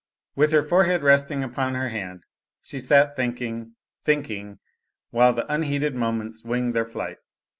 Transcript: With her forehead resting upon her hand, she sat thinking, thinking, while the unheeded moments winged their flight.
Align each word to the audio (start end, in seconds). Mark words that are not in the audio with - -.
With 0.35 0.51
her 0.51 0.63
forehead 0.63 1.03
resting 1.03 1.43
upon 1.43 1.75
her 1.75 1.89
hand, 1.89 2.23
she 2.63 2.79
sat 2.79 3.15
thinking, 3.15 3.75
thinking, 4.03 4.57
while 5.11 5.31
the 5.31 5.45
unheeded 5.45 5.93
moments 5.95 6.43
winged 6.43 6.73
their 6.73 6.87
flight. 6.87 7.17